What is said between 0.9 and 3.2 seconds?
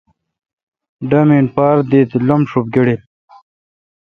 ڈامین پار داتے°لب ݭب گڑیل۔